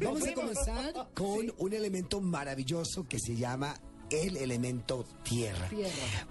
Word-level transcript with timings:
Vamos 0.00 0.26
a 0.26 0.34
comenzar 0.34 1.08
con 1.14 1.52
un 1.58 1.72
elemento 1.72 2.20
maravilloso 2.20 3.06
que 3.08 3.18
se 3.18 3.36
llama 3.36 3.80
el 4.10 4.36
elemento 4.36 5.04
tierra. 5.22 5.68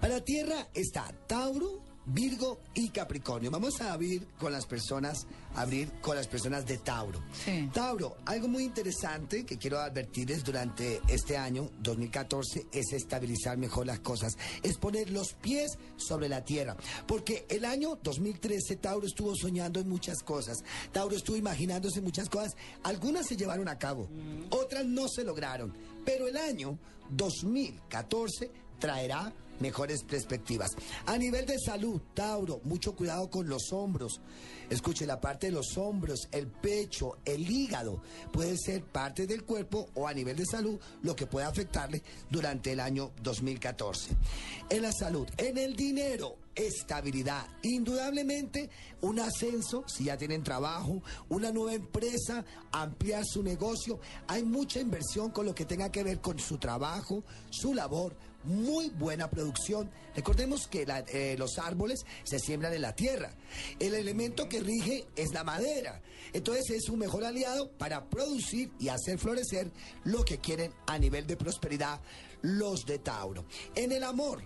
Para 0.00 0.24
tierra 0.24 0.68
está 0.74 1.12
Tauro, 1.26 1.84
Virgo 2.06 2.60
y 2.74 2.90
Capricornio. 2.90 3.50
Vamos 3.50 3.80
a 3.80 3.92
abrir 3.92 4.26
con 4.38 4.52
las 4.52 4.64
personas, 4.66 5.26
abrir 5.54 5.90
con 6.00 6.14
las 6.16 6.28
personas 6.28 6.64
de 6.64 6.78
Tauro. 6.78 7.20
Sí. 7.44 7.68
Tauro, 7.72 8.16
algo 8.24 8.46
muy 8.46 8.62
interesante 8.62 9.44
que 9.44 9.58
quiero 9.58 9.80
advertirles 9.80 10.44
durante 10.44 11.00
este 11.08 11.36
año 11.36 11.70
2014 11.80 12.66
es 12.72 12.92
estabilizar 12.92 13.58
mejor 13.58 13.86
las 13.86 14.00
cosas, 14.00 14.36
es 14.62 14.78
poner 14.78 15.10
los 15.10 15.32
pies 15.34 15.78
sobre 15.96 16.28
la 16.28 16.44
tierra, 16.44 16.76
porque 17.06 17.44
el 17.48 17.64
año 17.64 17.98
2013 18.02 18.76
Tauro 18.76 19.06
estuvo 19.06 19.34
soñando 19.34 19.80
en 19.80 19.88
muchas 19.88 20.22
cosas, 20.22 20.58
Tauro 20.92 21.16
estuvo 21.16 21.36
imaginándose 21.36 22.00
muchas 22.00 22.28
cosas, 22.28 22.56
algunas 22.84 23.26
se 23.26 23.36
llevaron 23.36 23.68
a 23.68 23.78
cabo, 23.78 24.08
otras 24.50 24.86
no 24.86 25.08
se 25.08 25.24
lograron, 25.24 25.74
pero 26.04 26.28
el 26.28 26.36
año 26.36 26.78
2014 27.10 28.50
traerá 28.78 29.32
mejores 29.60 30.02
perspectivas. 30.04 30.76
A 31.06 31.16
nivel 31.16 31.46
de 31.46 31.58
salud, 31.58 32.00
Tauro, 32.14 32.60
mucho 32.64 32.94
cuidado 32.94 33.30
con 33.30 33.48
los 33.48 33.72
hombros. 33.72 34.20
Escuche, 34.68 35.06
la 35.06 35.20
parte 35.20 35.46
de 35.46 35.52
los 35.52 35.76
hombros, 35.78 36.28
el 36.32 36.48
pecho, 36.48 37.18
el 37.24 37.48
hígado, 37.48 38.02
puede 38.32 38.56
ser 38.56 38.82
parte 38.82 39.26
del 39.26 39.44
cuerpo 39.44 39.88
o 39.94 40.08
a 40.08 40.14
nivel 40.14 40.36
de 40.36 40.46
salud 40.46 40.78
lo 41.02 41.14
que 41.14 41.26
puede 41.26 41.46
afectarle 41.46 42.02
durante 42.30 42.72
el 42.72 42.80
año 42.80 43.12
2014. 43.22 44.10
En 44.70 44.82
la 44.82 44.92
salud, 44.92 45.28
en 45.36 45.58
el 45.58 45.76
dinero, 45.76 46.36
estabilidad. 46.56 47.46
Indudablemente, 47.62 48.70
un 49.02 49.20
ascenso, 49.20 49.84
si 49.86 50.04
ya 50.04 50.16
tienen 50.16 50.42
trabajo, 50.42 51.02
una 51.28 51.52
nueva 51.52 51.74
empresa, 51.74 52.44
ampliar 52.72 53.24
su 53.24 53.42
negocio. 53.42 54.00
Hay 54.26 54.42
mucha 54.42 54.80
inversión 54.80 55.30
con 55.30 55.46
lo 55.46 55.54
que 55.54 55.66
tenga 55.66 55.92
que 55.92 56.02
ver 56.02 56.20
con 56.20 56.38
su 56.38 56.58
trabajo, 56.58 57.22
su 57.50 57.74
labor. 57.74 58.16
Muy 58.44 58.90
buena 58.90 59.28
producción. 59.28 59.90
Recordemos 60.14 60.68
que 60.68 60.86
eh, 61.08 61.36
los 61.36 61.58
árboles 61.58 62.06
se 62.24 62.38
siembran 62.38 62.72
en 62.72 62.82
la 62.82 62.94
tierra. 62.94 63.34
El 63.80 63.94
elemento 63.94 64.48
que 64.48 64.60
rige 64.60 65.04
es 65.16 65.32
la 65.32 65.44
madera. 65.44 66.00
Entonces 66.32 66.70
es 66.70 66.88
un 66.88 67.00
mejor 67.00 67.24
aliado 67.24 67.70
para 67.72 68.08
producir 68.08 68.70
y 68.78 68.88
hacer 68.88 69.18
florecer 69.18 69.70
lo 70.04 70.24
que 70.24 70.38
quieren 70.38 70.72
a 70.86 70.98
nivel 70.98 71.26
de 71.26 71.36
prosperidad 71.36 72.00
los 72.42 72.86
de 72.86 72.98
Tauro. 72.98 73.44
En 73.74 73.90
el 73.90 74.04
amor, 74.04 74.42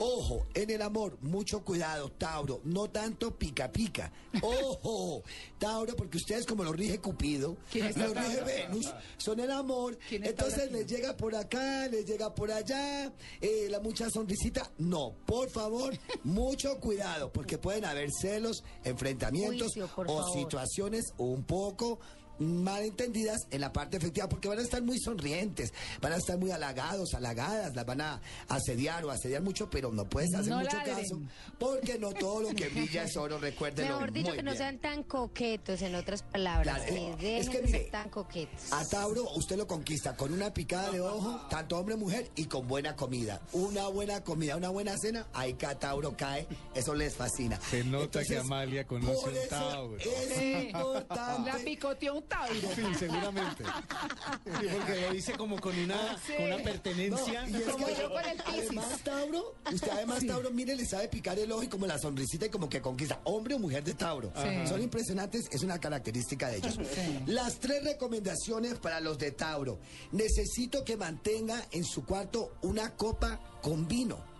Ojo, 0.00 0.46
en 0.54 0.70
el 0.70 0.80
amor, 0.80 1.18
mucho 1.22 1.64
cuidado, 1.64 2.08
Tauro, 2.12 2.60
no 2.64 2.88
tanto 2.88 3.36
pica 3.36 3.70
pica. 3.72 4.12
Ojo, 4.42 5.24
Tauro, 5.58 5.96
porque 5.96 6.18
ustedes 6.18 6.46
como 6.46 6.62
lo 6.62 6.72
rige 6.72 7.00
Cupido, 7.00 7.56
¿Quién 7.70 7.86
está 7.86 8.06
lo 8.06 8.14
rige? 8.14 8.42
Venus, 8.42 8.94
son 9.16 9.40
el 9.40 9.50
amor. 9.50 9.98
¿Quién 10.08 10.22
está 10.22 10.44
Entonces 10.46 10.70
les 10.70 10.86
llega 10.86 11.16
por 11.16 11.34
acá, 11.34 11.88
les 11.88 12.06
llega 12.06 12.32
por 12.32 12.52
allá, 12.52 13.12
eh, 13.40 13.66
la 13.68 13.80
mucha 13.80 14.08
sonrisita. 14.08 14.70
No, 14.78 15.14
por 15.26 15.50
favor, 15.50 15.92
mucho 16.22 16.78
cuidado, 16.78 17.32
porque 17.32 17.58
pueden 17.58 17.84
haber 17.84 18.10
celos, 18.12 18.62
enfrentamientos 18.84 19.72
Juicio, 19.72 19.84
o 19.84 19.88
favor. 19.88 20.32
situaciones 20.32 21.12
un 21.18 21.42
poco 21.42 21.98
malentendidas 22.38 23.46
en 23.50 23.60
la 23.60 23.72
parte 23.72 23.96
efectiva 23.96 24.28
porque 24.28 24.48
van 24.48 24.58
a 24.58 24.62
estar 24.62 24.82
muy 24.82 24.98
sonrientes, 24.98 25.72
van 26.00 26.12
a 26.12 26.16
estar 26.16 26.38
muy 26.38 26.50
halagados, 26.50 27.14
halagadas, 27.14 27.74
las 27.74 27.84
van 27.86 28.00
a 28.00 28.20
asediar 28.48 29.04
o 29.04 29.10
asediar 29.10 29.42
mucho, 29.42 29.68
pero 29.70 29.90
no 29.92 30.04
puedes 30.08 30.34
hacer 30.34 30.50
No 30.52 30.60
mucho 30.60 30.76
ladren. 30.76 30.96
caso 30.96 31.20
porque 31.58 31.98
no 31.98 32.12
todo 32.12 32.42
lo 32.42 32.48
que 32.50 32.68
brilla 32.68 33.04
es 33.04 33.16
oro, 33.16 33.38
recuérdenlo 33.38 33.94
Mejor 33.94 34.12
dicho, 34.12 34.28
muy 34.28 34.36
que 34.36 34.42
no 34.42 34.50
bien. 34.52 34.58
sean 34.58 34.78
tan 34.78 35.02
coquetos, 35.02 35.82
en 35.82 35.94
otras 35.94 36.22
palabras. 36.22 36.76
Claro, 36.78 36.94
que 36.94 37.06
eh, 37.10 37.16
dejen 37.18 37.40
es 37.40 37.48
que 37.50 37.62
mire, 37.62 37.78
ser 37.82 37.90
tan 37.90 38.08
coquetos. 38.10 38.72
A 38.72 38.84
Tauro 38.86 39.24
usted 39.34 39.56
lo 39.56 39.66
conquista 39.66 40.16
con 40.16 40.32
una 40.32 40.52
picada 40.52 40.90
de 40.90 41.00
ojo, 41.00 41.40
tanto 41.50 41.78
hombre 41.78 41.96
mujer, 41.96 42.30
y 42.36 42.44
con 42.46 42.66
buena 42.68 42.94
comida. 42.96 43.40
Una 43.52 43.88
buena 43.88 44.22
comida, 44.22 44.56
una 44.56 44.68
buena 44.68 44.96
cena, 44.98 45.26
ahí 45.32 45.54
que 45.54 45.66
a 45.66 45.78
Tauro 45.78 46.16
cae, 46.16 46.46
eso 46.74 46.94
les 46.94 47.14
fascina. 47.14 47.58
Se 47.70 47.84
nota 47.84 48.22
que 48.24 48.36
Amalia 48.38 48.86
conoce 48.86 49.28
un 49.28 49.48
Tauro. 49.48 49.96
Es 49.98 50.64
importante. 50.64 51.50
La 51.50 51.58
picoteó 51.64 52.14
un 52.14 52.22
Tauro. 52.28 52.54
Sí, 52.74 52.82
seguramente. 52.98 53.64
Sí, 53.64 54.66
porque 54.72 55.00
lo 55.00 55.12
dice 55.12 55.32
como 55.32 55.60
con 55.60 55.78
una, 55.78 56.18
con 56.36 56.46
una 56.46 56.58
pertenencia. 56.62 57.46
No, 57.46 57.48
y 57.48 57.62
es 57.62 57.68
Como 57.68 57.86
que 57.86 57.94
yo 57.96 58.10
con 58.10 58.24
el 58.24 58.40
además 58.46 59.00
Tauro, 59.02 59.54
usted 59.72 59.90
además 59.90 60.26
Tauro, 60.26 60.50
mire, 60.50 60.76
le 60.76 60.86
sabe 60.86 61.08
picar 61.08 61.38
el 61.38 61.50
ojo 61.52 61.62
y 61.62 61.68
como 61.68 61.86
la 61.86 61.98
sonrisita 61.98 62.46
y 62.46 62.50
como 62.50 62.68
que 62.68 62.80
conquista. 62.80 63.20
Hombre 63.24 63.54
o 63.54 63.58
mujer 63.58 63.84
de 63.84 63.94
Tauro. 63.94 64.32
Son 64.68 64.80
impresionantes, 64.82 65.46
es 65.50 65.62
una 65.62 65.78
característica 65.78 66.48
de 66.48 66.58
ellos. 66.58 66.78
Las 67.26 67.58
tres 67.58 67.82
recomendaciones 67.84 68.74
para 68.78 69.00
los 69.00 69.18
de 69.18 69.32
Tauro. 69.32 69.78
Necesito 70.12 70.84
que 70.84 70.96
mantenga 70.96 71.64
en 71.70 71.84
su 71.84 72.04
cuarto 72.04 72.52
una 72.62 72.94
copa 72.94 73.40
con 73.62 73.86
vino. 73.88 74.37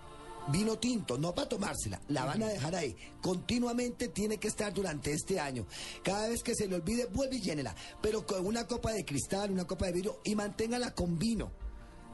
Vino 0.50 0.78
tinto, 0.78 1.18
no 1.18 1.34
para 1.34 1.48
tomársela, 1.48 2.00
la 2.08 2.24
van 2.24 2.42
a 2.42 2.48
dejar 2.48 2.74
ahí. 2.74 2.96
Continuamente 3.20 4.08
tiene 4.08 4.38
que 4.38 4.48
estar 4.48 4.72
durante 4.72 5.12
este 5.12 5.38
año. 5.38 5.66
Cada 6.02 6.28
vez 6.28 6.42
que 6.42 6.54
se 6.54 6.66
le 6.66 6.76
olvide, 6.76 7.06
vuelve 7.06 7.36
y 7.36 7.40
llénela. 7.40 7.74
Pero 8.00 8.26
con 8.26 8.46
una 8.46 8.66
copa 8.66 8.92
de 8.92 9.04
cristal, 9.04 9.50
una 9.50 9.66
copa 9.66 9.86
de 9.86 9.92
vidrio 9.92 10.20
y 10.24 10.34
manténgala 10.34 10.94
con 10.94 11.18
vino. 11.18 11.50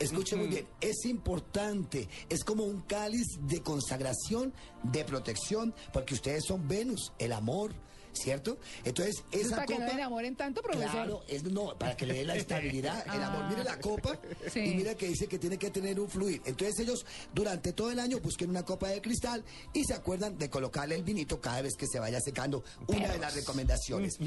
Escuche 0.00 0.34
muy 0.34 0.48
bien, 0.48 0.66
es 0.80 1.04
importante, 1.04 2.08
es 2.28 2.42
como 2.42 2.64
un 2.64 2.80
cáliz 2.80 3.38
de 3.42 3.62
consagración, 3.62 4.52
de 4.82 5.04
protección, 5.04 5.72
porque 5.92 6.14
ustedes 6.14 6.44
son 6.44 6.66
Venus, 6.66 7.12
el 7.20 7.32
amor, 7.32 7.72
¿cierto? 8.14 8.58
Entonces, 8.84 9.22
esa 9.32 9.56
para 9.56 9.66
que 9.66 9.74
copa... 9.74 9.86
no 9.86 9.92
enamoren 9.92 10.36
tanto, 10.36 10.62
profesor. 10.62 10.90
Claro, 10.90 11.24
es, 11.28 11.44
no, 11.44 11.76
para 11.78 11.96
que 11.96 12.06
le 12.06 12.14
dé 12.14 12.24
la 12.24 12.36
estabilidad, 12.44 13.04
el 13.14 13.22
amor. 13.22 13.44
Mire 13.50 13.64
la 13.64 13.78
copa 13.78 14.18
Sí. 14.52 14.60
y 14.60 14.74
mire 14.74 14.96
que 14.96 15.08
dice 15.08 15.26
que 15.26 15.38
tiene 15.38 15.58
que 15.58 15.70
tener 15.70 15.98
un 16.00 16.08
fluir. 16.08 16.40
Entonces 16.44 16.78
ellos 16.80 17.04
durante 17.32 17.72
todo 17.72 17.90
el 17.90 17.98
año 17.98 18.18
busquen 18.20 18.50
una 18.50 18.64
copa 18.64 18.88
de 18.88 19.00
cristal 19.00 19.44
y 19.72 19.84
se 19.84 19.94
acuerdan 19.94 20.38
de 20.38 20.48
colocarle 20.50 20.94
el 20.94 21.02
vinito 21.02 21.40
cada 21.40 21.62
vez 21.62 21.74
que 21.76 21.86
se 21.86 21.98
vaya 21.98 22.20
secando. 22.20 22.64
Una 22.86 23.08
de 23.08 23.18
las 23.18 23.34
recomendaciones. 23.34 24.18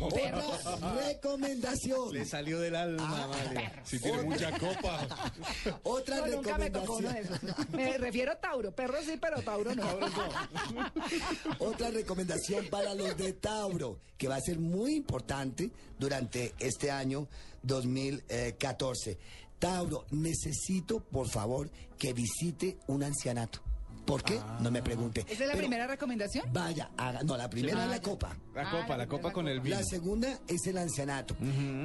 Otra 0.00 0.94
recomendación. 1.06 2.12
Le 2.12 2.24
salió 2.24 2.60
del 2.60 2.74
alma, 2.76 3.24
Amalia. 3.24 3.82
Si 3.84 3.98
tiene 3.98 4.22
mucha 4.22 4.50
copa. 4.58 5.06
Otra 5.82 6.16
No, 6.18 6.26
nunca 6.28 6.58
me 6.58 6.70
tocó 6.70 6.96
uno 6.96 7.08
de 7.10 7.14
recomendación. 7.22 7.50
esos. 7.58 7.68
Me 7.74 7.98
refiero 7.98 8.32
a 8.32 8.36
Tauro. 8.36 8.72
Perro 8.72 8.98
sí, 9.04 9.18
pero 9.20 9.42
Tauro 9.42 9.74
no. 9.74 9.84
Otra 11.58 11.90
recomendación 11.90 12.66
para 12.70 12.94
los 12.94 13.16
de 13.16 13.33
Tauro, 13.34 13.98
que 14.16 14.28
va 14.28 14.36
a 14.36 14.40
ser 14.40 14.58
muy 14.58 14.94
importante 14.94 15.70
durante 15.98 16.54
este 16.58 16.90
año 16.90 17.28
2014. 17.62 19.18
Tauro, 19.58 20.06
necesito, 20.10 21.00
por 21.00 21.28
favor, 21.28 21.70
que 21.98 22.12
visite 22.12 22.78
un 22.86 23.02
ancianato. 23.02 23.60
¿Por 24.04 24.22
qué? 24.22 24.38
No 24.60 24.70
me 24.70 24.82
pregunte. 24.82 25.20
¿Esa 25.22 25.32
es 25.32 25.38
la 25.40 25.46
Pero 25.48 25.58
primera 25.58 25.86
recomendación? 25.86 26.52
Vaya, 26.52 26.90
haga- 26.96 27.22
no, 27.22 27.36
la 27.36 27.48
primera 27.48 27.80
Ah, 27.80 27.84
es 27.84 27.90
la 27.90 27.96
ya. 27.96 28.02
copa. 28.02 28.36
La 28.54 28.62
Ah, 28.62 28.70
copa, 28.70 28.88
la 28.90 28.96
la 28.98 29.06
copa 29.08 29.32
con 29.32 29.48
el 29.48 29.56
copa. 29.58 29.64
vino. 29.64 29.76
La 29.78 29.84
segunda 29.84 30.38
es 30.46 30.66
el 30.66 30.78
ancianato. 30.78 31.34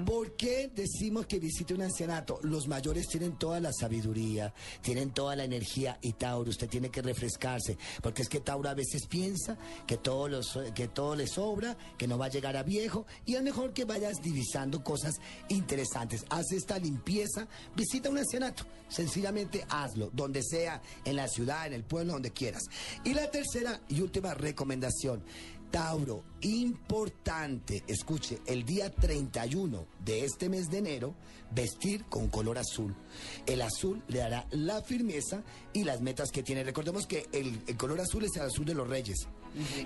¿Por 0.06 0.36
qué 0.36 0.70
decimos 0.76 1.26
que 1.26 1.40
visite 1.40 1.74
un 1.74 1.82
ancianato? 1.82 2.40
Los 2.44 2.68
mayores 2.68 3.08
tienen 3.08 3.38
toda 3.38 3.60
la 3.60 3.72
sabiduría, 3.74 4.54
tienen 4.82 5.12
toda 5.12 5.36
la 5.36 5.44
energía 5.46 5.98
y 6.02 6.14
Tauro, 6.14 6.50
usted 6.50 6.70
tiene 6.70 6.90
que 6.90 7.02
refrescarse, 7.02 7.78
porque 8.02 8.22
es 8.22 8.30
que 8.30 8.40
Tauro 8.42 8.70
a 8.70 8.74
veces 8.74 9.08
piensa 9.08 9.58
que 9.88 9.98
todo, 9.98 10.28
lo 10.28 10.44
so- 10.44 10.74
que 10.74 10.88
todo 10.88 11.16
le 11.16 11.26
sobra, 11.28 11.78
que 11.98 12.08
no 12.08 12.18
va 12.18 12.26
a 12.26 12.30
llegar 12.30 12.56
a 12.58 12.64
viejo 12.64 13.06
y 13.26 13.36
es 13.36 13.42
mejor 13.42 13.74
que 13.74 13.86
vayas 13.86 14.22
divisando 14.22 14.84
cosas 14.84 15.16
interesantes. 15.48 16.26
Haz 16.30 16.52
esta 16.52 16.78
limpieza, 16.78 17.48
visita 17.76 18.10
un 18.10 18.18
ancianato, 18.18 18.66
sencillamente 18.90 19.66
hazlo, 19.70 20.10
donde 20.14 20.44
sea, 20.44 20.82
en 21.06 21.16
la 21.16 21.28
ciudad, 21.28 21.68
en 21.68 21.74
el 21.74 21.84
pueblo, 21.84 22.09
donde 22.14 22.32
quieras. 22.32 22.64
Y 23.04 23.14
la 23.14 23.30
tercera 23.32 23.82
y 23.88 24.02
última 24.02 24.34
recomendación. 24.34 25.24
Tauro, 25.72 26.24
importante, 26.42 27.84
escuche, 27.88 28.40
el 28.48 28.66
día 28.66 28.90
31 28.92 29.86
de 30.04 30.26
este 30.26 30.50
mes 30.50 30.68
de 30.72 30.80
enero, 30.80 31.14
vestir 31.52 32.06
con 32.06 32.28
color 32.30 32.58
azul. 32.58 32.96
El 33.46 33.62
azul 33.62 34.02
le 34.08 34.18
dará 34.20 34.48
la 34.50 34.82
firmeza 34.82 35.44
y 35.72 35.84
las 35.84 36.02
metas 36.02 36.32
que 36.32 36.42
tiene. 36.42 36.64
Recordemos 36.64 37.06
que 37.06 37.28
el, 37.32 37.62
el 37.68 37.78
color 37.78 38.02
azul 38.02 38.24
es 38.26 38.36
el 38.36 38.44
azul 38.44 38.66
de 38.66 38.74
los 38.74 38.88
reyes. 38.90 39.28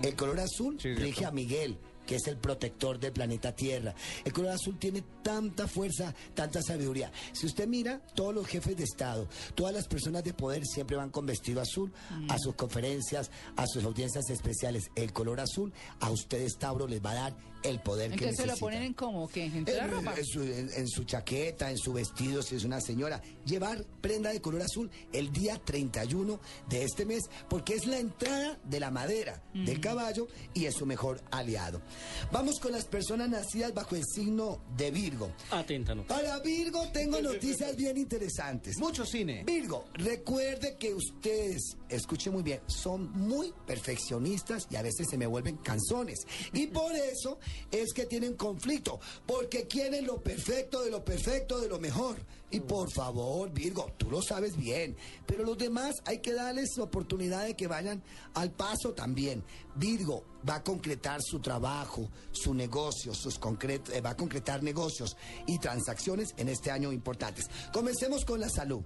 El 0.01 0.15
color 0.15 0.39
azul 0.39 0.77
Sí, 0.81 0.93
rige 0.93 1.13
cierto. 1.19 1.27
a 1.27 1.31
Miguel, 1.31 1.77
que 2.05 2.15
es 2.15 2.27
el 2.27 2.37
protector 2.37 2.99
del 2.99 3.13
planeta 3.13 3.55
Tierra. 3.55 3.93
El 4.23 4.33
color 4.33 4.51
azul 4.51 4.77
tiene 4.77 5.03
tanta 5.21 5.67
fuerza, 5.67 6.13
tanta 6.33 6.61
sabiduría. 6.61 7.11
Si 7.31 7.45
usted 7.45 7.67
mira, 7.67 7.99
todos 8.13 8.33
los 8.33 8.47
jefes 8.47 8.77
de 8.77 8.83
Estado, 8.83 9.27
todas 9.55 9.73
las 9.73 9.87
personas 9.87 10.23
de 10.23 10.33
poder 10.33 10.65
siempre 10.65 10.97
van 10.97 11.09
con 11.09 11.25
vestido 11.25 11.61
azul 11.61 11.91
a 12.29 12.37
sus 12.37 12.55
conferencias, 12.55 13.31
a 13.55 13.67
sus 13.67 13.83
audiencias 13.83 14.29
especiales. 14.29 14.89
El 14.95 15.13
color 15.13 15.39
azul 15.39 15.73
a 15.99 16.09
ustedes, 16.09 16.57
Tauro, 16.57 16.87
les 16.87 17.03
va 17.03 17.11
a 17.11 17.15
dar 17.15 17.52
el 17.63 17.79
poder 17.79 18.09
que 18.11 18.15
Entonces 18.29 18.39
se 18.39 18.47
lo 18.47 18.57
ponen 18.57 18.83
en 18.83 18.93
como, 18.93 19.27
¿qué? 19.29 19.45
¿En 19.45 19.65
la 19.65 19.85
En, 19.85 19.91
ropa? 19.91 20.13
en 20.17 20.25
su, 20.25 20.41
en- 20.43 20.69
en 20.75 20.87
su 20.87 21.03
chaqueta, 21.05 21.71
en 21.71 21.77
su 21.77 21.93
vestido, 21.93 22.41
si 22.41 22.55
es 22.55 22.63
una 22.63 22.81
señora. 22.81 23.21
Llevar 23.45 23.83
prenda 24.01 24.31
de 24.31 24.41
color 24.41 24.61
azul 24.61 24.89
el 25.11 25.31
día 25.31 25.57
31 25.63 26.39
de 26.69 26.83
este 26.83 27.05
mes, 27.05 27.23
porque 27.49 27.75
es 27.75 27.85
la 27.87 27.99
entrada 27.99 28.59
de 28.63 28.79
la 28.79 28.91
madera 28.91 29.41
del 29.53 29.79
caballo 29.79 30.27
y 30.53 30.65
es 30.65 30.75
su 30.75 30.85
mejor 30.85 31.21
aliado. 31.31 31.81
Vamos 32.31 32.59
con 32.59 32.71
las 32.71 32.85
personas 32.85 33.29
nacidas 33.29 33.73
bajo 33.73 33.95
el 33.95 34.03
signo 34.05 34.61
de 34.77 34.91
Virgo. 34.91 35.31
Aténtanos. 35.51 36.05
Para 36.05 36.39
Virgo 36.39 36.87
tengo 36.93 37.21
noticias 37.21 37.75
bien 37.75 37.97
interesantes. 37.97 38.77
Mucho 38.77 39.05
cine. 39.05 39.43
Virgo, 39.45 39.85
recuerde 39.93 40.75
que 40.77 40.93
ustedes, 40.93 41.77
escuche 41.95 42.29
muy 42.29 42.43
bien, 42.43 42.61
son 42.67 43.11
muy 43.11 43.53
perfeccionistas 43.65 44.67
y 44.69 44.75
a 44.75 44.81
veces 44.81 45.07
se 45.09 45.17
me 45.17 45.27
vuelven 45.27 45.57
canzones. 45.57 46.25
Y 46.51 46.67
por 46.67 46.93
eso 46.95 47.39
es 47.71 47.93
que 47.93 48.05
tienen 48.05 48.35
conflicto, 48.35 48.99
porque 49.25 49.67
quieren 49.67 50.05
lo 50.05 50.21
perfecto 50.21 50.83
de 50.83 50.91
lo 50.91 51.03
perfecto 51.03 51.59
de 51.59 51.69
lo 51.69 51.79
mejor. 51.79 52.17
Y 52.51 52.59
por 52.59 52.91
favor, 52.91 53.51
Virgo, 53.51 53.91
tú 53.97 54.11
lo 54.11 54.21
sabes 54.21 54.55
bien, 54.55 54.95
pero 55.25 55.43
los 55.43 55.57
demás 55.57 55.95
hay 56.05 56.19
que 56.19 56.33
darles 56.33 56.77
oportunidad 56.77 57.45
de 57.45 57.55
que 57.55 57.65
vayan 57.65 58.03
al 58.35 58.51
paso 58.51 58.93
también. 58.93 59.43
Virgo 59.75 60.23
va 60.47 60.55
a 60.55 60.63
concretar 60.63 61.19
su 61.23 61.39
trabajo, 61.39 62.09
su 62.31 62.53
negocio, 62.53 63.13
sus 63.13 63.39
eh, 63.63 64.01
va 64.01 64.11
a 64.11 64.17
concretar 64.17 64.61
negocios 64.61 65.17
y 65.47 65.57
transacciones 65.57 66.35
en 66.37 66.49
este 66.49 66.69
año 66.69 66.91
importantes. 66.91 67.49
Comencemos 67.71 68.23
con 68.25 68.39
la 68.39 68.49
salud. 68.49 68.83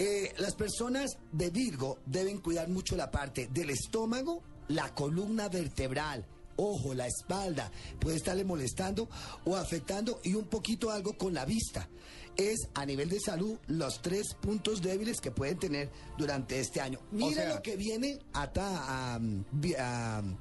Eh, 0.00 0.32
las 0.38 0.54
personas 0.54 1.18
de 1.32 1.50
Virgo 1.50 1.98
deben 2.06 2.38
cuidar 2.38 2.68
mucho 2.68 2.94
la 2.94 3.10
parte 3.10 3.48
del 3.52 3.70
estómago, 3.70 4.42
la 4.68 4.94
columna 4.94 5.48
vertebral, 5.48 6.24
ojo, 6.54 6.94
la 6.94 7.08
espalda, 7.08 7.72
puede 7.98 8.16
estarle 8.16 8.44
molestando 8.44 9.08
o 9.44 9.56
afectando 9.56 10.20
y 10.22 10.34
un 10.34 10.44
poquito 10.46 10.92
algo 10.92 11.14
con 11.18 11.34
la 11.34 11.44
vista. 11.44 11.88
Es 12.36 12.68
a 12.74 12.86
nivel 12.86 13.08
de 13.08 13.18
salud 13.18 13.58
los 13.66 14.00
tres 14.00 14.34
puntos 14.40 14.80
débiles 14.80 15.20
que 15.20 15.32
pueden 15.32 15.58
tener 15.58 15.90
durante 16.16 16.60
este 16.60 16.80
año. 16.80 17.00
Mira 17.10 17.42
sea- 17.42 17.54
lo 17.56 17.62
que 17.62 17.76
viene 17.76 18.20
a- 18.32 18.48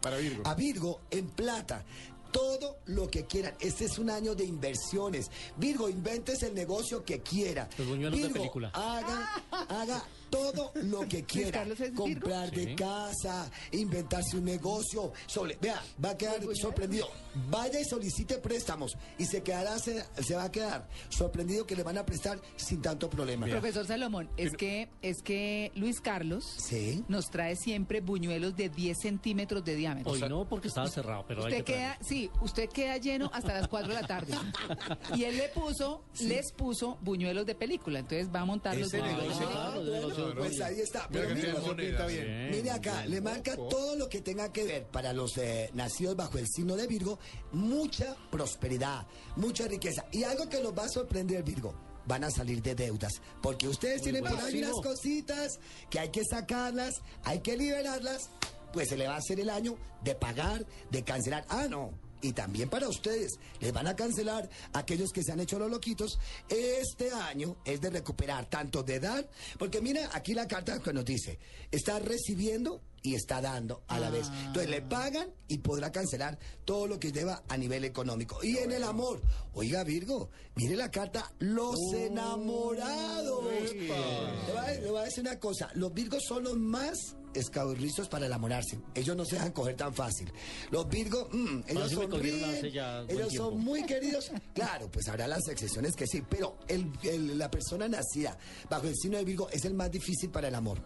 Para 0.01 0.17
Virgo. 0.17 0.43
a 0.45 0.53
Virgo 0.53 1.01
en 1.09 1.27
plata. 1.29 1.83
Todo 2.31 2.79
lo 2.85 3.07
que 3.07 3.25
quieran. 3.25 3.55
Este 3.59 3.85
es 3.85 3.97
un 3.99 4.09
año 4.09 4.35
de 4.35 4.45
inversiones. 4.45 5.29
Virgo, 5.57 5.89
inventes 5.89 6.43
el 6.43 6.53
negocio 6.53 7.03
que 7.03 7.21
quiera. 7.21 7.69
Los 7.77 7.87
buñuelos 7.87 8.19
de 8.19 8.27
Virgo, 8.27 8.39
película. 8.39 8.69
haga, 8.73 9.43
haga 9.69 10.03
todo 10.29 10.71
lo 10.75 11.01
que 11.07 11.23
quiera. 11.25 11.51
Carlos 11.51 11.79
es 11.79 11.89
Virgo? 11.91 12.03
Comprar 12.03 12.51
de 12.51 12.65
Sí. 12.65 12.75
casa, 12.75 13.49
inventarse 13.71 14.37
un 14.37 14.45
negocio. 14.45 15.11
Sobre, 15.25 15.57
vea, 15.61 15.81
va 16.03 16.11
a 16.11 16.17
quedar 16.17 16.41
sorprendido. 16.55 17.07
Vaya 17.49 17.79
y 17.79 17.85
solicite 17.85 18.37
préstamos 18.39 18.97
y 19.17 19.25
se 19.25 19.43
quedará, 19.43 19.77
se, 19.79 20.03
se 20.23 20.35
va 20.35 20.45
a 20.45 20.51
quedar 20.51 20.87
sorprendido 21.09 21.65
que 21.67 21.75
le 21.75 21.83
van 21.83 21.97
a 21.97 22.05
prestar 22.05 22.39
sin 22.55 22.81
tanto 22.81 23.09
problema. 23.09 23.45
Profesor 23.47 23.85
Salomón, 23.85 24.29
es 24.37 24.53
que, 24.53 24.89
es 25.01 25.21
que 25.21 25.71
Luis 25.75 26.01
Carlos 26.01 26.43
Sí. 26.57 27.03
nos 27.07 27.29
trae 27.29 27.55
siempre 27.55 28.01
buñuelos 28.01 28.55
de 28.55 28.69
10 28.69 28.97
centímetros 29.01 29.63
de 29.63 29.75
diámetro. 29.75 30.11
Hoy 30.13 30.21
no 30.27 30.47
porque 30.47 30.67
estaba 30.67 30.87
cerrado, 30.89 31.25
pero 31.27 31.41
hay 31.45 31.51
Usted 31.51 31.63
que 31.63 31.73
queda, 31.73 31.97
sí, 32.01 32.29
usted 32.41 32.69
queda 32.69 32.97
lleno 32.97 33.29
hasta 33.33 33.53
las 33.53 33.67
4 33.67 33.93
de 33.93 34.01
la 34.01 34.07
tarde. 34.07 34.33
Y 35.15 35.23
él 35.23 35.37
le 35.37 35.49
puso, 35.49 36.03
les 36.21 36.51
puso 36.51 36.97
buñuelos 37.01 37.45
de 37.45 37.55
película. 37.55 37.99
Entonces 37.99 38.29
va 38.33 38.41
a 38.41 38.45
montar 38.45 38.75
los 38.77 38.91
buñuelos. 38.91 40.16
Claro. 40.25 40.35
Pues 40.35 40.61
ahí 40.61 40.79
está. 40.79 41.07
Pero 41.11 41.29
mire, 41.29 42.51
bien. 42.51 42.69
Acá, 42.69 43.05
le 43.05 43.21
marca 43.21 43.55
todo 43.55 43.95
lo 43.95 44.09
que 44.09 44.21
tenga 44.21 44.51
que 44.51 44.63
ver 44.63 44.85
para 44.87 45.13
los 45.13 45.37
eh, 45.37 45.69
nacidos 45.73 46.15
bajo 46.15 46.37
el 46.37 46.47
signo 46.47 46.75
de 46.75 46.87
Virgo, 46.87 47.19
mucha 47.51 48.15
prosperidad, 48.29 49.07
mucha 49.35 49.67
riqueza. 49.67 50.05
Y 50.11 50.23
algo 50.23 50.49
que 50.49 50.61
los 50.61 50.77
va 50.77 50.85
a 50.85 50.89
sorprender, 50.89 51.43
Virgo. 51.43 51.73
Van 52.05 52.23
a 52.23 52.31
salir 52.31 52.61
de 52.61 52.73
deudas, 52.73 53.11
porque 53.41 53.67
ustedes 53.67 54.01
tienen 54.01 54.23
por 54.23 54.39
ahí 54.39 54.59
unas 54.59 54.79
cositas 54.81 55.59
que 55.89 55.99
hay 55.99 56.09
que 56.09 56.23
sacarlas, 56.23 57.01
hay 57.25 57.41
que 57.41 57.57
liberarlas, 57.57 58.29
pues 58.71 58.87
se 58.87 58.95
le 58.95 59.07
va 59.07 59.15
a 59.15 59.17
hacer 59.17 59.41
el 59.41 59.49
año 59.49 59.75
de 60.05 60.15
pagar, 60.15 60.65
de 60.89 61.03
cancelar. 61.03 61.45
Ah, 61.49 61.67
no, 61.69 61.91
y 62.21 62.33
también 62.33 62.69
para 62.69 62.87
ustedes, 62.87 63.39
les 63.59 63.73
van 63.73 63.87
a 63.87 63.95
cancelar 63.95 64.49
aquellos 64.73 65.11
que 65.11 65.23
se 65.23 65.31
han 65.31 65.39
hecho 65.39 65.59
los 65.59 65.69
loquitos. 65.69 66.19
Este 66.49 67.11
año 67.11 67.57
es 67.65 67.81
de 67.81 67.89
recuperar 67.89 68.49
tanto 68.49 68.83
de 68.83 68.99
dar, 68.99 69.29
porque 69.57 69.81
mira 69.81 70.09
aquí 70.13 70.33
la 70.33 70.47
carta 70.47 70.79
que 70.79 70.93
nos 70.93 71.05
dice, 71.05 71.39
está 71.71 71.99
recibiendo 71.99 72.81
y 73.03 73.15
está 73.15 73.41
dando 73.41 73.83
a 73.87 73.99
la 73.99 74.09
vez. 74.09 74.27
Entonces 74.45 74.69
le 74.69 74.81
pagan 74.81 75.29
y 75.47 75.59
podrá 75.59 75.91
cancelar 75.91 76.37
todo 76.65 76.87
lo 76.87 76.99
que 76.99 77.11
deba 77.11 77.43
a 77.47 77.57
nivel 77.57 77.85
económico. 77.85 78.43
Y 78.43 78.57
en 78.57 78.71
el 78.71 78.83
amor, 78.83 79.21
oiga 79.53 79.83
Virgo, 79.83 80.29
mire 80.55 80.75
la 80.75 80.91
carta, 80.91 81.31
los 81.39 81.77
enamorados. 81.93 83.45
Le 83.71 84.89
voy 84.89 84.99
a 84.99 85.03
decir 85.03 85.21
una 85.21 85.39
cosa, 85.39 85.69
los 85.75 85.93
Virgos 85.93 86.23
son 86.27 86.43
los 86.43 86.57
más 86.57 87.15
escabulrizos 87.37 88.07
para 88.09 88.25
enamorarse. 88.25 88.79
Ellos 88.95 89.15
no 89.15 89.25
se 89.25 89.35
dejan 89.35 89.51
coger 89.51 89.75
tan 89.75 89.93
fácil. 89.93 90.31
Los 90.71 90.87
Virgos, 90.89 91.27
mm, 91.31 91.59
ellos 91.67 91.93
cogieron 91.93 92.11
sonríen, 92.11 92.61
ellos 93.09 93.33
son 93.37 93.59
muy 93.59 93.83
queridos. 93.85 94.31
Claro, 94.53 94.89
pues 94.91 95.07
habrá 95.07 95.27
las 95.27 95.47
excepciones 95.47 95.95
que 95.95 96.07
sí, 96.07 96.23
pero 96.29 96.57
el- 96.67 96.91
el- 97.03 97.37
la 97.37 97.49
persona 97.51 97.87
nacida 97.87 98.37
bajo 98.69 98.87
el 98.87 98.95
signo 98.95 99.17
de 99.17 99.23
Virgo 99.25 99.49
es 99.51 99.65
el 99.65 99.73
más 99.73 99.91
difícil 99.91 100.29
para 100.29 100.47
el 100.47 100.55
amor. 100.55 100.81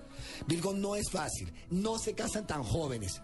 Virgo 0.47 0.73
no 0.73 0.95
es 0.95 1.09
fácil, 1.09 1.51
no 1.69 1.97
se 1.97 2.13
casan 2.13 2.45
tan 2.47 2.63
jóvenes, 2.63 3.21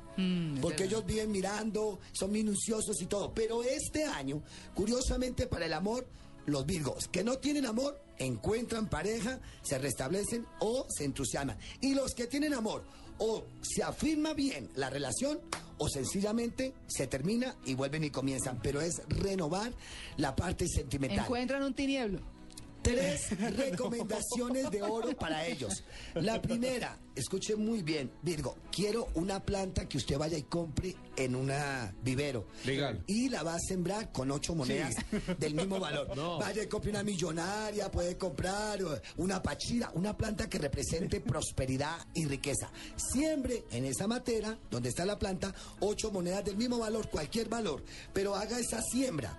porque 0.61 0.85
ellos 0.85 1.05
viven 1.05 1.31
mirando, 1.31 1.99
son 2.11 2.31
minuciosos 2.31 3.01
y 3.01 3.05
todo. 3.05 3.33
Pero 3.33 3.61
este 3.63 4.03
año, 4.03 4.41
curiosamente 4.73 5.47
para 5.47 5.65
el 5.65 5.73
amor, 5.73 6.07
los 6.47 6.65
Virgos 6.65 7.07
que 7.07 7.23
no 7.23 7.37
tienen 7.37 7.65
amor 7.65 8.01
encuentran 8.17 8.89
pareja, 8.89 9.39
se 9.61 9.77
restablecen 9.77 10.45
o 10.59 10.87
se 10.89 11.05
entusiasman. 11.05 11.57
Y 11.81 11.93
los 11.93 12.15
que 12.15 12.25
tienen 12.25 12.53
amor 12.53 12.83
o 13.19 13.45
se 13.61 13.83
afirma 13.83 14.33
bien 14.33 14.69
la 14.75 14.89
relación 14.89 15.39
o 15.77 15.87
sencillamente 15.87 16.73
se 16.87 17.05
termina 17.07 17.55
y 17.65 17.75
vuelven 17.75 18.03
y 18.03 18.09
comienzan. 18.09 18.59
Pero 18.61 18.81
es 18.81 19.01
renovar 19.07 19.73
la 20.17 20.35
parte 20.35 20.67
sentimental. 20.67 21.19
Encuentran 21.19 21.63
un 21.63 21.73
tinieblo. 21.73 22.36
Tres 22.81 23.37
recomendaciones 23.57 24.69
de 24.71 24.81
oro 24.81 25.15
para 25.17 25.45
ellos. 25.45 25.83
La 26.15 26.41
primera, 26.41 26.97
escuche 27.15 27.55
muy 27.55 27.81
bien, 27.81 28.11
Virgo, 28.21 28.57
quiero 28.71 29.07
una 29.15 29.43
planta 29.43 29.87
que 29.87 29.97
usted 29.97 30.17
vaya 30.17 30.37
y 30.37 30.43
compre 30.43 30.95
en 31.15 31.35
una 31.35 31.93
vivero. 32.03 32.47
Legal. 32.65 33.03
Y 33.07 33.29
la 33.29 33.43
va 33.43 33.55
a 33.55 33.59
sembrar 33.59 34.11
con 34.11 34.31
ocho 34.31 34.55
monedas 34.55 34.95
del 35.37 35.53
mismo 35.53 35.79
valor. 35.79 36.15
No. 36.15 36.39
Vaya 36.39 36.63
y 36.63 36.67
compre 36.67 36.91
una 36.91 37.03
millonaria, 37.03 37.91
puede 37.91 38.17
comprar 38.17 38.79
eh, 38.79 38.85
una 39.17 39.41
pachira, 39.41 39.91
una 39.93 40.15
planta 40.15 40.49
que 40.49 40.57
represente 40.57 41.19
prosperidad 41.21 41.97
y 42.13 42.25
riqueza. 42.25 42.69
Siembre 42.95 43.65
en 43.71 43.85
esa 43.85 44.07
matera, 44.07 44.57
donde 44.69 44.89
está 44.89 45.05
la 45.05 45.17
planta, 45.17 45.53
ocho 45.79 46.11
monedas 46.11 46.45
del 46.45 46.57
mismo 46.57 46.77
valor, 46.79 47.09
cualquier 47.09 47.49
valor, 47.49 47.83
pero 48.13 48.35
haga 48.35 48.59
esa 48.59 48.81
siembra. 48.81 49.37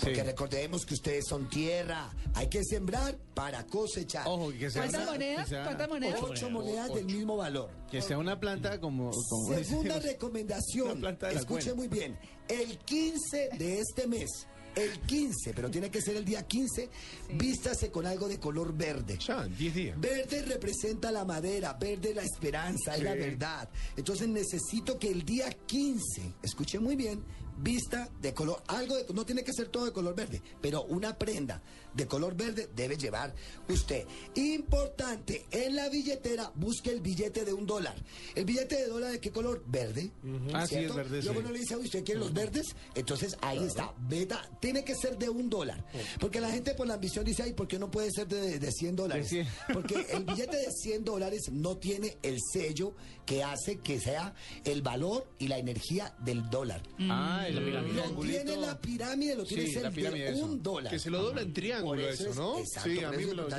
Porque 0.00 0.16
Sí. 0.16 0.22
recordemos 0.22 0.84
que 0.86 0.94
ustedes 0.94 1.24
son 1.28 1.48
tierra, 1.48 2.10
hay 2.34 2.48
que 2.48 2.62
sembrar 2.64 3.16
para 3.34 3.64
cosechar. 3.66 4.26
Ojo, 4.26 4.50
que 4.50 4.70
sea, 4.70 4.82
¿Cuántas 4.82 5.02
una, 5.02 5.12
monedas? 5.12 5.44
que 5.44 5.50
sea- 5.50 5.64
¿Cuántas 5.64 5.88
monedas? 5.88 6.20
Ocho 6.22 6.50
monedas 6.50 6.94
del 6.94 7.04
mismo 7.06 7.36
valor. 7.36 7.70
que 7.90 8.02
sea 8.02 8.18
una 8.18 8.38
planta 8.38 8.80
como... 8.80 9.10
como 9.10 9.54
Segunda 9.54 9.94
decimos, 9.96 10.02
recomendación, 10.04 11.04
escuche 11.32 11.74
muy 11.74 11.88
bien, 11.88 12.18
el 12.48 12.78
15 12.78 13.50
de 13.58 13.80
este 13.80 14.06
mes, 14.06 14.46
el 14.76 15.00
15, 15.00 15.52
pero 15.54 15.70
tiene 15.70 15.90
que 15.90 16.00
ser 16.00 16.16
el 16.16 16.24
día 16.24 16.46
15, 16.46 16.88
vístase 17.34 17.90
con 17.90 18.06
algo 18.06 18.28
de 18.28 18.38
color 18.38 18.72
verde. 18.76 19.18
Ya, 19.18 19.44
10 19.44 19.74
días. 19.74 20.00
Verde 20.00 20.42
representa 20.42 21.10
la 21.10 21.24
madera, 21.24 21.72
verde 21.72 22.14
la 22.14 22.22
esperanza, 22.22 22.94
es 22.96 23.02
la 23.02 23.14
verdad. 23.14 23.68
Entonces 23.96 24.28
necesito 24.28 24.98
que 24.98 25.08
el 25.10 25.24
día 25.24 25.50
15, 25.50 26.34
escuche 26.42 26.78
muy 26.78 26.94
bien, 26.94 27.24
vista 27.60 28.08
de 28.20 28.32
color, 28.34 28.62
algo 28.68 28.96
de, 28.96 29.06
no 29.14 29.24
tiene 29.24 29.42
que 29.44 29.52
ser 29.52 29.68
todo 29.68 29.84
de 29.84 29.92
color 29.92 30.14
verde, 30.14 30.40
pero 30.60 30.84
una 30.84 31.16
prenda 31.18 31.62
de 31.94 32.06
color 32.06 32.34
verde 32.36 32.68
debe 32.74 32.96
llevar 32.96 33.34
usted. 33.68 34.04
Importante, 34.34 35.46
en 35.50 35.74
la 35.76 35.88
billetera 35.88 36.50
busque 36.54 36.90
el 36.90 37.00
billete 37.00 37.44
de 37.44 37.52
un 37.52 37.66
dólar. 37.66 37.96
¿El 38.34 38.44
billete 38.44 38.76
de 38.76 38.86
dólar 38.86 39.12
de 39.12 39.20
qué 39.20 39.30
color? 39.30 39.64
Verde. 39.66 40.10
Ah, 40.52 40.66
sí, 40.66 40.76
¿cierto? 40.76 40.90
es 41.00 41.10
verde, 41.10 41.22
Luego 41.22 41.40
sí. 41.40 41.46
no 41.46 41.52
le 41.52 41.58
dice, 41.58 41.76
"Uy, 41.76 41.84
¿usted 41.86 42.04
quiere 42.04 42.20
los 42.20 42.32
verdes? 42.32 42.66
Entonces 42.94 43.36
ahí 43.40 43.64
está, 43.64 43.92
beta, 44.08 44.48
tiene 44.60 44.84
que 44.84 44.94
ser 44.94 45.18
de 45.18 45.28
un 45.28 45.48
dólar. 45.50 45.84
Porque 46.20 46.40
la 46.40 46.50
gente 46.50 46.74
por 46.74 46.86
la 46.86 46.94
ambición 46.94 47.24
dice, 47.24 47.42
ay, 47.42 47.52
¿por 47.52 47.66
qué 47.66 47.78
no 47.78 47.90
puede 47.90 48.10
ser 48.10 48.28
de, 48.28 48.58
de 48.58 48.72
100 48.72 48.96
dólares? 48.96 49.30
De 49.30 49.44
100. 49.44 49.48
Porque 49.72 50.06
el 50.10 50.24
billete 50.24 50.56
de 50.56 50.70
100 50.70 51.04
dólares 51.04 51.50
no 51.50 51.76
tiene 51.76 52.16
el 52.22 52.38
sello 52.52 52.94
que 53.26 53.42
hace 53.42 53.78
que 53.78 54.00
sea 54.00 54.34
el 54.64 54.82
valor 54.82 55.26
y 55.38 55.48
la 55.48 55.58
energía 55.58 56.14
del 56.20 56.48
dólar. 56.50 56.82
Ah, 57.10 57.46
Ah, 57.48 57.50
en 57.50 57.54
la 57.56 57.64
pirámide. 57.64 57.94
Lo 58.14 58.20
tiene 58.20 58.52
en 58.54 58.60
la 58.62 58.78
pirámide, 58.80 59.34
lo 59.36 59.44
tiene 59.44 59.62
Sí, 59.66 59.68
la 59.74 59.80
cerca 59.80 59.94
pirámide 59.94 60.32
de 60.32 60.42
un 60.42 60.62
dólar. 60.62 60.92
Que 60.92 60.98
se 60.98 61.10
lo 61.10 61.22
dobla 61.22 61.42
en 61.42 61.52
triángulo 61.52 62.02
Por 62.02 62.10
eso, 62.12 62.28
es- 62.30 62.36
¿no? 62.36 62.58
Exacto, 62.58 62.90
Sí, 62.90 63.04
a 63.04 63.10
mí 63.10 63.24
me 63.24 63.34
lo... 63.34 63.48
lo. 63.48 63.56